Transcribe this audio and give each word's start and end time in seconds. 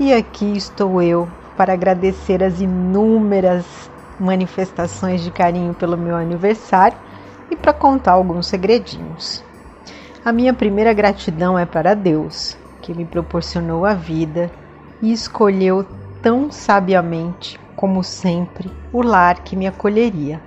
E 0.00 0.14
aqui 0.14 0.56
estou 0.56 1.02
eu 1.02 1.28
para 1.58 1.74
agradecer 1.74 2.42
as 2.42 2.58
inúmeras 2.58 3.66
manifestações 4.18 5.22
de 5.22 5.30
carinho 5.30 5.74
pelo 5.74 5.94
meu 5.94 6.16
aniversário 6.16 6.96
e 7.50 7.54
para 7.54 7.74
contar 7.74 8.12
alguns 8.12 8.46
segredinhos. 8.46 9.44
A 10.24 10.32
minha 10.32 10.54
primeira 10.54 10.94
gratidão 10.94 11.58
é 11.58 11.66
para 11.66 11.92
Deus, 11.92 12.56
que 12.80 12.94
me 12.94 13.04
proporcionou 13.04 13.84
a 13.84 13.92
vida 13.92 14.50
e 15.02 15.12
escolheu 15.12 15.84
tão 16.22 16.50
sabiamente, 16.50 17.60
como 17.76 18.02
sempre, 18.02 18.72
o 18.94 19.02
lar 19.02 19.40
que 19.44 19.54
me 19.54 19.66
acolheria. 19.66 20.40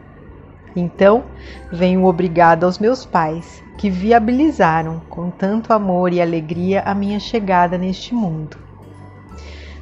Então, 0.76 1.26
venho 1.72 2.06
obrigado 2.06 2.64
aos 2.64 2.80
meus 2.80 3.06
pais, 3.06 3.64
que 3.78 3.88
viabilizaram 3.88 5.00
com 5.12 5.30
tanto 5.30 5.72
amor 5.73 6.12
e 6.12 6.20
alegria 6.20 6.81
a 6.84 6.95
minha 6.95 7.20
chegada 7.20 7.77
neste 7.77 8.16
mundo. 8.16 8.73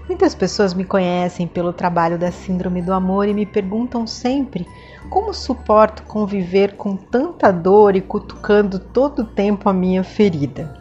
Muitas 0.08 0.36
pessoas 0.36 0.74
me 0.74 0.84
conhecem 0.84 1.48
pelo 1.48 1.72
trabalho 1.72 2.18
da 2.18 2.32
Síndrome 2.32 2.82
do 2.82 2.94
Amor 2.94 3.28
e 3.28 3.34
me 3.34 3.46
perguntam 3.46 4.06
sempre 4.06 4.68
como 5.10 5.34
suporto 5.34 6.04
conviver 6.04 6.76
com 6.76 6.96
tanta 6.96 7.52
dor 7.52 7.96
e 7.96 8.02
cutucando 8.02 8.80
todo 8.80 9.20
o 9.20 9.26
tempo 9.26 9.70
a 9.70 9.74
minha 9.74 10.04
ferida. 10.04 10.74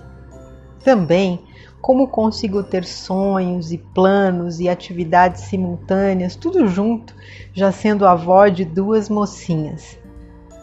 Também 0.82 1.44
como 1.80 2.08
consigo 2.08 2.62
ter 2.62 2.84
sonhos 2.84 3.72
e 3.72 3.78
planos 3.78 4.60
e 4.60 4.68
atividades 4.68 5.42
simultâneas, 5.42 6.36
tudo 6.36 6.66
junto, 6.68 7.14
já 7.54 7.72
sendo 7.72 8.06
avó 8.06 8.48
de 8.48 8.64
duas 8.64 9.08
mocinhas? 9.08 9.98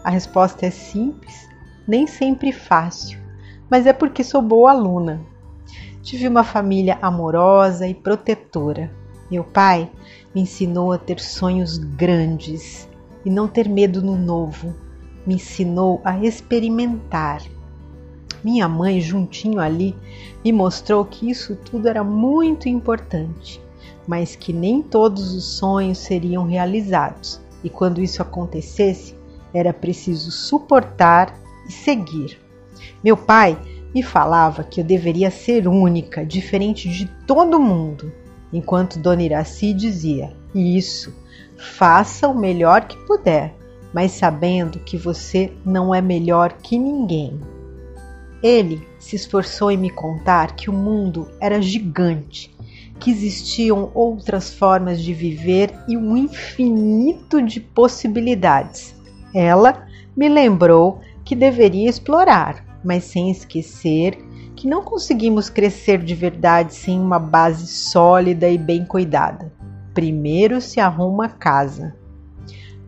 A 0.04 0.12
resposta 0.12 0.68
é 0.68 0.70
simples, 0.70 1.50
nem 1.88 2.06
sempre 2.06 2.52
fácil, 2.52 3.20
mas 3.70 3.88
é 3.88 3.94
porque 3.94 4.24
sou 4.24 4.42
boa 4.42 4.72
aluna. 4.72 5.20
Tive 6.08 6.26
uma 6.26 6.46
família 6.46 6.98
amorosa 7.02 7.86
e 7.86 7.94
protetora. 7.94 8.90
Meu 9.30 9.44
pai 9.44 9.92
me 10.34 10.40
ensinou 10.40 10.94
a 10.94 10.98
ter 10.98 11.20
sonhos 11.20 11.78
grandes 11.78 12.88
e 13.26 13.30
não 13.30 13.46
ter 13.46 13.68
medo 13.68 14.02
no 14.02 14.16
novo. 14.16 14.74
Me 15.26 15.36
ensinou 15.36 16.00
a 16.06 16.18
experimentar 16.24 17.42
minha 18.42 18.70
mãe, 18.70 19.02
juntinho 19.02 19.60
ali, 19.60 19.94
me 20.46 20.54
mostrou 20.54 21.04
que 21.04 21.30
isso 21.30 21.58
tudo 21.58 21.90
era 21.90 22.06
muito 22.06 22.70
importante, 22.70 23.62
mas 24.08 24.34
que 24.34 24.54
nem 24.54 24.82
todos 24.82 25.34
os 25.34 25.44
sonhos 25.58 25.98
seriam 25.98 26.46
realizados, 26.46 27.42
e 27.62 27.70
quando 27.70 28.00
isso 28.00 28.22
acontecesse, 28.22 29.14
era 29.54 29.74
preciso 29.74 30.32
suportar 30.32 31.38
e 31.68 31.72
seguir. 31.74 32.40
Meu 33.04 33.18
pai 33.18 33.58
me 33.94 34.04
falava 34.04 34.64
que 34.64 34.82
eu 34.82 34.86
deveria 34.86 35.32
ser 35.32 35.68
única, 35.68 36.26
diferente 36.26 36.90
de 36.90 37.06
todo 37.26 37.60
mundo, 37.60 38.12
enquanto 38.52 39.00
Dona 39.00 39.24
Iraci 39.24 39.74
dizia: 39.74 40.34
Isso, 40.54 41.14
faça 41.58 42.28
o 42.28 42.38
melhor 42.38 42.86
que 42.86 42.98
puder, 43.06 43.56
mas 43.94 44.12
sabendo 44.12 44.80
que 44.80 44.98
você 44.98 45.52
não 45.66 45.94
é 45.94 46.02
melhor 46.02 46.54
que 46.54 46.78
ninguém. 46.78 47.40
Ele 48.44 48.86
se 49.00 49.16
esforçou 49.16 49.72
em 49.72 49.78
me 49.78 49.90
contar 49.90 50.56
que 50.56 50.70
o 50.70 50.74
mundo 50.74 51.28
era 51.42 51.62
gigante, 51.62 52.56
que 53.00 53.10
existiam 53.10 53.92
outras 53.94 54.54
formas 54.54 55.02
de 55.02 55.14
viver 55.14 55.74
e 55.88 55.98
um 55.98 56.16
infinito 56.16 57.42
de 57.42 57.60
possibilidades. 57.60 58.96
Ela 59.34 59.88
me 60.16 60.30
lembrou 60.30 61.02
que 61.24 61.36
deveria 61.36 61.90
explorar, 61.90 62.67
mas 62.88 63.04
sem 63.04 63.30
esquecer 63.30 64.18
que 64.56 64.68
não 64.68 64.82
conseguimos 64.82 65.50
crescer 65.50 66.00
de 66.00 66.16
verdade 66.16 66.74
sem 66.74 67.00
uma 67.00 67.20
base 67.20 67.68
sólida 67.68 68.50
e 68.50 68.58
bem 68.58 68.86
cuidada. 68.86 69.54
Primeiro 69.94 70.62
se 70.62 70.80
arruma 70.80 71.30
casa. 71.30 71.94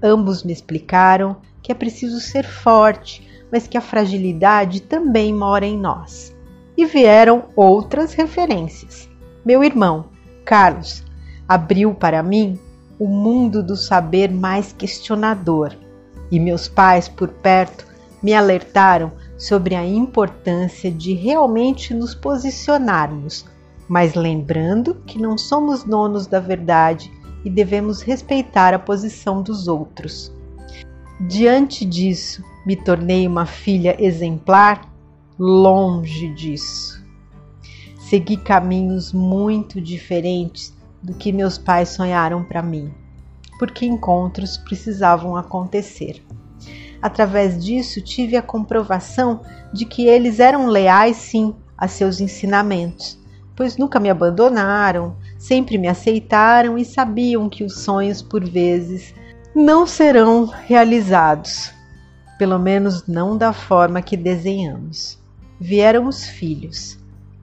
Ambos 0.01 0.43
me 0.43 0.53
explicaram 0.53 1.37
que 1.61 1.71
é 1.71 1.75
preciso 1.75 2.19
ser 2.19 2.45
forte 2.45 3.27
mas 3.51 3.67
que 3.67 3.77
a 3.77 3.81
fragilidade 3.81 4.81
também 4.81 5.33
mora 5.33 5.65
em 5.65 5.77
nós. 5.77 6.35
E 6.77 6.85
vieram 6.85 7.45
outras 7.55 8.13
referências. 8.13 9.09
Meu 9.45 9.63
irmão, 9.63 10.05
Carlos, 10.45 11.03
abriu 11.47 11.93
para 11.93 12.23
mim 12.23 12.59
o 12.97 13.07
mundo 13.07 13.63
do 13.63 13.75
saber 13.75 14.31
mais 14.31 14.73
questionador, 14.73 15.73
e 16.31 16.39
meus 16.39 16.67
pais 16.67 17.07
por 17.07 17.29
perto 17.29 17.87
me 18.21 18.33
alertaram 18.33 19.11
sobre 19.39 19.73
a 19.73 19.85
importância 19.85 20.91
de 20.91 21.13
realmente 21.13 21.93
nos 21.93 22.13
posicionarmos, 22.13 23.45
mas 23.87 24.13
lembrando 24.13 24.95
que 25.07 25.17
não 25.17 25.37
somos 25.37 25.83
donos 25.83 26.27
da 26.27 26.41
verdade 26.41 27.09
e 27.45 27.49
devemos 27.49 28.01
respeitar 28.01 28.73
a 28.73 28.79
posição 28.79 29.41
dos 29.41 29.67
outros. 29.69 30.31
Diante 31.21 31.85
disso, 31.85 32.43
me 32.65 32.75
tornei 32.75 33.25
uma 33.25 33.45
filha 33.45 33.95
exemplar? 33.97 34.93
Longe 35.39 36.33
disso. 36.33 37.01
Segui 37.97 38.35
caminhos 38.35 39.13
muito 39.13 39.79
diferentes 39.79 40.77
do 41.01 41.13
que 41.13 41.31
meus 41.31 41.57
pais 41.57 41.89
sonharam 41.89 42.43
para 42.43 42.61
mim, 42.61 42.93
porque 43.57 43.85
encontros 43.85 44.57
precisavam 44.57 45.37
acontecer. 45.37 46.21
Através 47.01 47.63
disso, 47.63 48.01
tive 48.01 48.35
a 48.35 48.41
comprovação 48.41 49.41
de 49.71 49.85
que 49.85 50.05
eles 50.05 50.39
eram 50.39 50.67
leais, 50.67 51.15
sim, 51.17 51.55
a 51.77 51.87
seus 51.87 52.19
ensinamentos, 52.19 53.17
pois 53.55 53.77
nunca 53.77 53.99
me 53.99 54.09
abandonaram, 54.09 55.15
sempre 55.37 55.77
me 55.77 55.87
aceitaram 55.87 56.77
e 56.77 56.83
sabiam 56.83 57.47
que 57.47 57.63
os 57.63 57.79
sonhos, 57.79 58.21
por 58.21 58.43
vezes, 58.43 59.13
não 59.55 59.87
serão 59.87 60.45
realizados, 60.45 61.71
pelo 62.37 62.59
menos 62.59 63.07
não 63.07 63.37
da 63.37 63.53
forma 63.53 64.01
que 64.01 64.17
desenhamos. 64.17 65.17
Vieram 65.59 66.07
os 66.07 66.25
filhos. 66.25 66.97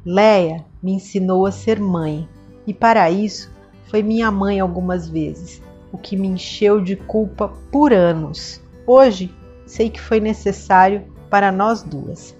Leia 0.04 0.64
me 0.82 0.92
ensinou 0.92 1.46
a 1.46 1.52
ser 1.52 1.80
mãe, 1.80 2.28
e 2.66 2.72
para 2.72 3.10
isso 3.10 3.50
foi 3.90 4.02
minha 4.02 4.30
mãe 4.30 4.60
algumas 4.60 5.08
vezes, 5.08 5.62
o 5.92 5.98
que 5.98 6.16
me 6.16 6.28
encheu 6.28 6.80
de 6.80 6.94
culpa 6.94 7.52
por 7.70 7.92
anos. 7.92 8.60
Hoje 8.86 9.34
sei 9.66 9.90
que 9.90 10.00
foi 10.00 10.20
necessário 10.20 11.04
para 11.28 11.52
nós 11.52 11.82
duas. 11.82 12.36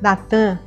Natan 0.00 0.58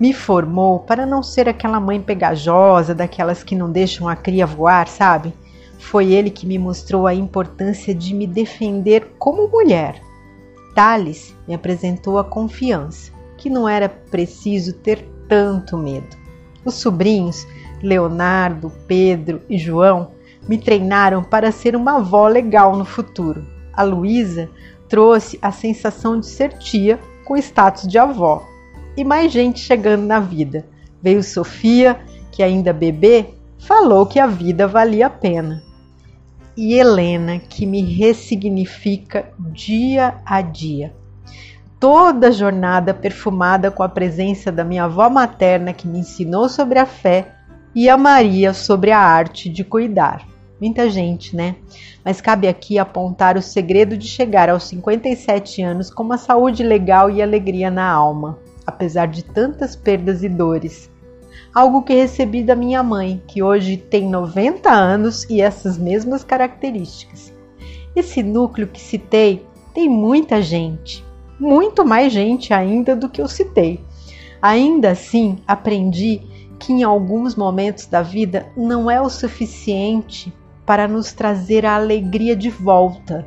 me 0.00 0.12
formou 0.12 0.80
para 0.80 1.06
não 1.06 1.22
ser 1.22 1.48
aquela 1.48 1.78
mãe 1.78 2.00
pegajosa, 2.00 2.94
daquelas 2.94 3.42
que 3.42 3.54
não 3.54 3.70
deixam 3.70 4.08
a 4.08 4.16
cria 4.16 4.46
voar, 4.46 4.88
sabe? 4.88 5.32
Foi 5.78 6.12
ele 6.12 6.30
que 6.30 6.46
me 6.46 6.58
mostrou 6.58 7.06
a 7.06 7.14
importância 7.14 7.94
de 7.94 8.12
me 8.14 8.26
defender 8.26 9.14
como 9.18 9.48
mulher, 9.48 10.02
Thales 10.76 11.34
me 11.48 11.54
apresentou 11.54 12.18
a 12.18 12.24
confiança, 12.24 13.10
que 13.38 13.48
não 13.48 13.66
era 13.66 13.88
preciso 13.88 14.74
ter 14.74 15.08
tanto 15.26 15.78
medo. 15.78 16.14
Os 16.66 16.74
sobrinhos, 16.74 17.46
Leonardo, 17.82 18.70
Pedro 18.86 19.40
e 19.48 19.56
João, 19.56 20.10
me 20.46 20.58
treinaram 20.58 21.24
para 21.24 21.50
ser 21.50 21.74
uma 21.74 21.96
avó 21.96 22.28
legal 22.28 22.76
no 22.76 22.84
futuro. 22.84 23.42
A 23.72 23.82
Luísa 23.82 24.50
trouxe 24.88 25.38
a 25.42 25.52
sensação 25.52 26.18
de 26.20 26.26
ser 26.26 26.58
tia 26.58 26.98
com 27.24 27.36
status 27.36 27.88
de 27.88 27.98
avó. 27.98 28.42
E 28.96 29.04
mais 29.04 29.32
gente 29.32 29.60
chegando 29.60 30.04
na 30.04 30.20
vida. 30.20 30.66
Veio 31.02 31.22
Sofia, 31.22 32.00
que 32.32 32.42
ainda 32.42 32.72
bebê, 32.72 33.34
falou 33.58 34.06
que 34.06 34.18
a 34.18 34.26
vida 34.26 34.66
valia 34.66 35.06
a 35.06 35.10
pena 35.10 35.66
e 36.56 36.74
Helena 36.74 37.38
que 37.38 37.66
me 37.66 37.82
ressignifica 37.82 39.30
dia 39.38 40.14
a 40.24 40.40
dia. 40.40 40.94
Toda 41.78 42.32
jornada 42.32 42.94
perfumada 42.94 43.70
com 43.70 43.82
a 43.82 43.88
presença 43.88 44.50
da 44.50 44.64
minha 44.64 44.84
avó 44.84 45.10
materna 45.10 45.74
que 45.74 45.86
me 45.86 45.98
ensinou 45.98 46.48
sobre 46.48 46.78
a 46.78 46.86
fé 46.86 47.34
e 47.74 47.88
a 47.88 47.98
Maria 47.98 48.54
sobre 48.54 48.90
a 48.90 48.98
arte 48.98 49.50
de 49.50 49.62
cuidar. 49.62 50.26
Muita 50.60 50.88
gente, 50.88 51.36
né? 51.36 51.56
Mas 52.04 52.20
cabe 52.20 52.48
aqui 52.48 52.78
apontar 52.78 53.36
o 53.36 53.42
segredo 53.42 53.96
de 53.96 54.06
chegar 54.06 54.48
aos 54.48 54.64
57 54.64 55.62
anos 55.62 55.90
com 55.90 56.02
uma 56.02 56.18
saúde 56.18 56.62
legal 56.62 57.10
e 57.10 57.20
alegria 57.20 57.70
na 57.70 57.88
alma, 57.88 58.38
apesar 58.66 59.06
de 59.06 59.22
tantas 59.22 59.76
perdas 59.76 60.22
e 60.22 60.28
dores 60.28 60.90
algo 61.56 61.80
que 61.80 61.94
recebi 61.94 62.42
da 62.42 62.54
minha 62.54 62.82
mãe, 62.82 63.22
que 63.26 63.42
hoje 63.42 63.78
tem 63.78 64.06
90 64.06 64.70
anos 64.70 65.24
e 65.30 65.40
essas 65.40 65.78
mesmas 65.78 66.22
características. 66.22 67.32
Esse 67.96 68.22
núcleo 68.22 68.66
que 68.66 68.78
citei 68.78 69.42
tem 69.72 69.88
muita 69.88 70.42
gente, 70.42 71.02
muito 71.40 71.82
mais 71.82 72.12
gente 72.12 72.52
ainda 72.52 72.94
do 72.94 73.08
que 73.08 73.22
eu 73.22 73.26
citei. 73.26 73.80
Ainda 74.42 74.90
assim, 74.90 75.38
aprendi 75.46 76.20
que 76.58 76.74
em 76.74 76.82
alguns 76.82 77.34
momentos 77.34 77.86
da 77.86 78.02
vida 78.02 78.46
não 78.54 78.90
é 78.90 79.00
o 79.00 79.08
suficiente 79.08 80.30
para 80.66 80.88
nos 80.88 81.12
trazer 81.12 81.64
a 81.64 81.76
alegria 81.76 82.34
de 82.34 82.50
volta. 82.50 83.26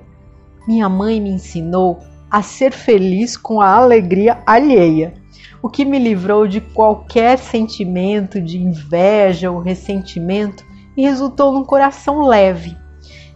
Minha 0.68 0.90
mãe 0.90 1.22
me 1.22 1.30
ensinou 1.30 2.00
a 2.30 2.44
ser 2.44 2.74
feliz 2.74 3.38
com 3.38 3.62
a 3.62 3.74
alegria 3.74 4.44
alheia, 4.46 5.14
o 5.62 5.70
que 5.70 5.84
me 5.84 5.98
livrou 5.98 6.48
de 6.48 6.62
qualquer 6.62 7.40
sentimento 7.40 8.40
de 8.40 8.60
inveja 8.60 9.50
ou 9.50 9.60
ressentimento 9.60 10.64
e 10.96 11.02
resultou 11.02 11.54
num 11.54 11.64
coração 11.64 12.22
leve. 12.22 12.78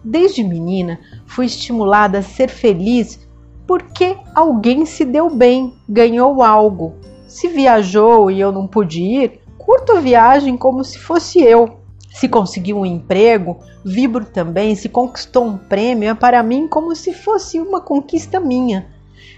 Desde 0.03 0.43
menina, 0.43 0.99
fui 1.25 1.45
estimulada 1.45 2.19
a 2.19 2.23
ser 2.23 2.49
feliz 2.49 3.25
porque 3.65 4.17
alguém 4.35 4.85
se 4.85 5.05
deu 5.05 5.29
bem, 5.29 5.73
ganhou 5.87 6.43
algo. 6.43 6.95
Se 7.27 7.47
viajou 7.47 8.29
e 8.29 8.39
eu 8.39 8.51
não 8.51 8.67
pude 8.67 9.01
ir, 9.01 9.39
curto 9.57 9.93
a 9.93 9.99
viagem 9.99 10.57
como 10.57 10.83
se 10.83 10.99
fosse 10.99 11.41
eu. 11.41 11.82
Se 12.13 12.29
conseguiu 12.29 12.77
um 12.77 12.85
emprego, 12.85 13.59
vibro 13.83 14.23
também. 14.23 14.75
Se 14.75 14.87
conquistou 14.87 15.45
um 15.45 15.57
prêmio, 15.57 16.09
é 16.09 16.13
para 16.13 16.43
mim 16.43 16.67
como 16.67 16.95
se 16.95 17.11
fosse 17.11 17.59
uma 17.59 17.81
conquista 17.81 18.39
minha. 18.39 18.87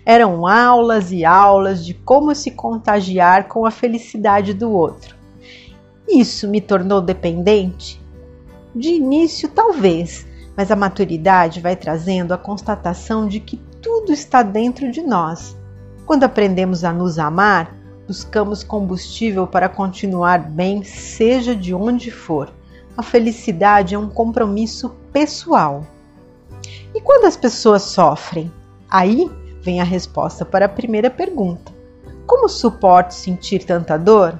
Eram 0.06 0.46
aulas 0.46 1.10
e 1.10 1.24
aulas 1.24 1.86
de 1.86 1.94
como 1.94 2.36
se 2.36 2.52
contagiar 2.52 3.48
com 3.48 3.66
a 3.66 3.72
felicidade 3.72 4.54
do 4.54 4.70
outro. 4.70 5.16
Isso 6.08 6.50
me 6.50 6.60
tornou 6.60 7.02
dependente? 7.02 8.00
De 8.76 8.90
início, 8.90 9.48
talvez, 9.48 10.28
mas 10.56 10.70
a 10.70 10.76
maturidade 10.76 11.62
vai 11.62 11.78
trazendo 11.78 12.34
a 12.34 12.38
constatação 12.38 13.26
de 13.26 13.40
que 13.40 13.56
tudo 13.82 14.12
está 14.12 14.44
dentro 14.44 14.92
de 14.92 15.02
nós. 15.02 15.58
Quando 16.06 16.26
aprendemos 16.26 16.84
a 16.84 16.92
nos 16.92 17.18
amar, 17.18 17.74
buscamos 18.06 18.66
combustível 18.66 19.48
para 19.48 19.70
continuar 19.70 20.40
bem, 20.40 20.84
seja 20.84 21.56
de 21.56 21.74
onde 21.74 22.12
for. 22.12 22.52
A 22.98 23.04
felicidade 23.04 23.94
é 23.94 24.00
um 24.00 24.10
compromisso 24.10 24.90
pessoal. 25.12 25.86
E 26.94 27.02
quando 27.02 27.26
as 27.26 27.36
pessoas 27.36 27.82
sofrem? 27.82 28.52
Aí 28.90 29.30
vem 29.62 29.82
a 29.82 29.84
resposta 29.84 30.46
para 30.46 30.66
a 30.66 30.70
primeira 30.70 31.10
pergunta: 31.10 31.74
Como 32.26 32.48
suporto 32.48 33.14
sentir 33.14 33.66
tanta 33.66 33.98
dor? 33.98 34.40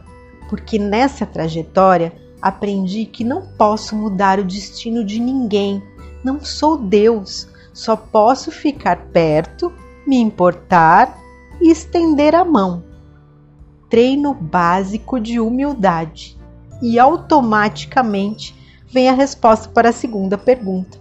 Porque 0.50 0.80
nessa 0.80 1.26
trajetória 1.26 2.14
aprendi 2.42 3.06
que 3.06 3.26
não 3.26 3.42
posso 3.58 3.96
mudar 3.96 4.40
o 4.40 4.46
destino 4.46 5.04
de 5.04 5.20
ninguém. 5.20 5.84
Não 6.24 6.40
sou 6.40 6.78
Deus. 6.78 7.50
Só 7.74 7.98
posso 7.98 8.52
ficar 8.52 9.08
perto, 9.08 9.70
me 10.08 10.16
importar 10.16 11.20
e 11.60 11.70
estender 11.70 12.34
a 12.34 12.46
mão. 12.46 12.86
Treino 13.90 14.34
básico 14.34 15.20
de 15.20 15.42
humildade. 15.42 16.38
E 16.82 17.00
automaticamente 17.00 18.56
vem 18.88 19.10
a 19.10 19.14
resposta 19.14 19.70
para 19.70 19.90
a 19.90 19.94
segunda 19.94 20.38
pergunta: 20.38 20.98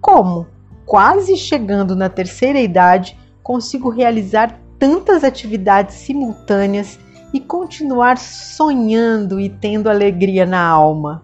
Como, 0.00 0.46
quase 0.84 1.36
chegando 1.36 1.94
na 1.94 2.08
terceira 2.08 2.60
idade, 2.60 3.16
consigo 3.42 3.88
realizar 3.88 4.60
tantas 4.78 5.24
atividades 5.24 5.96
simultâneas 5.96 6.98
e 7.32 7.40
continuar 7.40 8.18
sonhando 8.18 9.38
e 9.38 9.48
tendo 9.48 9.90
alegria 9.90 10.46
na 10.46 10.62
alma? 10.62 11.22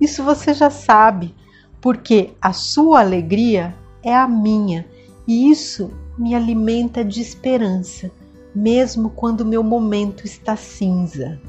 Isso 0.00 0.22
você 0.22 0.52
já 0.52 0.70
sabe, 0.70 1.34
porque 1.80 2.30
a 2.40 2.52
sua 2.52 3.00
alegria 3.00 3.74
é 4.02 4.14
a 4.14 4.28
minha 4.28 4.86
e 5.26 5.50
isso 5.50 5.90
me 6.16 6.34
alimenta 6.34 7.04
de 7.04 7.20
esperança, 7.20 8.10
mesmo 8.54 9.10
quando 9.10 9.44
meu 9.44 9.62
momento 9.62 10.24
está 10.24 10.56
cinza. 10.56 11.40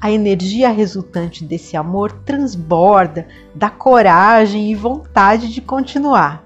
A 0.00 0.10
energia 0.10 0.70
resultante 0.70 1.44
desse 1.44 1.76
amor 1.76 2.12
transborda, 2.24 3.26
dá 3.54 3.70
coragem 3.70 4.70
e 4.70 4.74
vontade 4.74 5.52
de 5.52 5.60
continuar. 5.60 6.44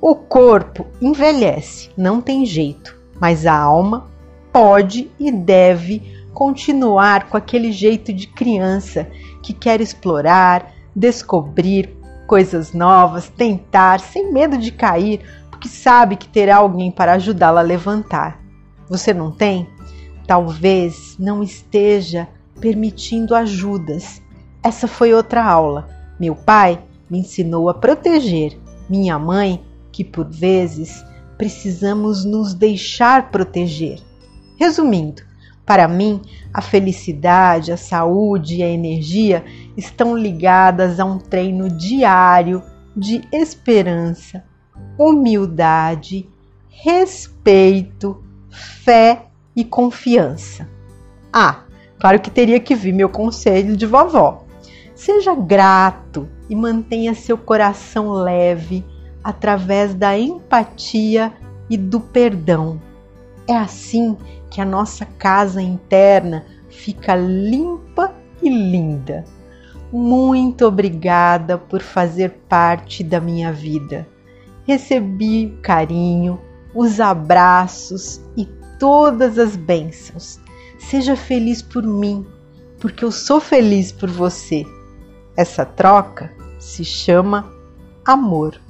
O 0.00 0.14
corpo 0.14 0.86
envelhece, 1.00 1.90
não 1.96 2.20
tem 2.20 2.44
jeito, 2.44 2.96
mas 3.20 3.46
a 3.46 3.54
alma 3.54 4.06
pode 4.52 5.10
e 5.18 5.30
deve 5.30 6.18
continuar 6.32 7.28
com 7.28 7.36
aquele 7.36 7.72
jeito 7.72 8.12
de 8.12 8.26
criança 8.26 9.08
que 9.42 9.52
quer 9.52 9.80
explorar, 9.80 10.72
descobrir, 10.94 11.96
coisas 12.26 12.74
novas, 12.74 13.28
tentar, 13.30 14.00
sem 14.00 14.30
medo 14.30 14.58
de 14.58 14.70
cair, 14.70 15.20
porque 15.50 15.68
sabe 15.68 16.16
que 16.16 16.28
terá 16.28 16.58
alguém 16.58 16.90
para 16.90 17.14
ajudá-la 17.14 17.60
a 17.60 17.64
levantar. 17.64 18.40
Você 18.88 19.14
não 19.14 19.30
tem? 19.30 19.68
Talvez 20.26 21.16
não 21.18 21.42
esteja 21.42 22.28
permitindo 22.58 23.34
ajudas. 23.34 24.22
Essa 24.62 24.86
foi 24.86 25.14
outra 25.14 25.44
aula. 25.44 25.88
Meu 26.18 26.34
pai 26.34 26.82
me 27.08 27.20
ensinou 27.20 27.68
a 27.68 27.74
proteger. 27.74 28.58
Minha 28.88 29.18
mãe, 29.18 29.62
que 29.92 30.04
por 30.04 30.28
vezes 30.28 31.04
precisamos 31.36 32.24
nos 32.24 32.54
deixar 32.54 33.30
proteger. 33.30 34.00
Resumindo, 34.56 35.22
para 35.64 35.86
mim, 35.86 36.22
a 36.52 36.62
felicidade, 36.62 37.70
a 37.70 37.76
saúde 37.76 38.56
e 38.56 38.62
a 38.62 38.68
energia 38.68 39.44
estão 39.76 40.16
ligadas 40.16 40.98
a 40.98 41.04
um 41.04 41.18
treino 41.18 41.68
diário 41.68 42.62
de 42.96 43.22
esperança, 43.30 44.42
humildade, 44.98 46.28
respeito, 46.68 48.24
fé 48.50 49.26
e 49.54 49.64
confiança. 49.64 50.68
Ah, 51.32 51.64
claro 51.98 52.20
que 52.20 52.30
teria 52.30 52.60
que 52.60 52.74
vir 52.74 52.92
meu 52.92 53.08
conselho 53.08 53.76
de 53.76 53.86
vovó. 53.86 54.44
Seja 54.94 55.34
grato 55.34 56.28
e 56.48 56.56
mantenha 56.56 57.14
seu 57.14 57.38
coração 57.38 58.10
leve 58.10 58.84
através 59.22 59.94
da 59.94 60.18
empatia 60.18 61.32
e 61.70 61.76
do 61.76 62.00
perdão. 62.00 62.80
É 63.46 63.56
assim 63.56 64.16
que 64.50 64.60
a 64.60 64.64
nossa 64.64 65.04
casa 65.04 65.62
interna 65.62 66.44
fica 66.68 67.14
limpa 67.14 68.12
e 68.42 68.48
linda. 68.48 69.24
Muito 69.92 70.66
obrigada 70.66 71.56
por 71.56 71.80
fazer 71.80 72.30
parte 72.48 73.02
da 73.02 73.20
minha 73.20 73.52
vida. 73.52 74.06
Recebi 74.66 75.46
o 75.46 75.62
carinho, 75.62 76.38
os 76.74 77.00
abraços 77.00 78.20
e 78.36 78.46
todas 78.78 79.38
as 79.38 79.56
bênçãos. 79.56 80.38
Seja 80.78 81.16
feliz 81.16 81.60
por 81.60 81.82
mim, 81.82 82.26
porque 82.80 83.04
eu 83.04 83.12
sou 83.12 83.40
feliz 83.40 83.92
por 83.92 84.08
você. 84.08 84.64
Essa 85.36 85.64
troca 85.64 86.32
se 86.58 86.84
chama 86.84 87.50
amor. 88.04 88.60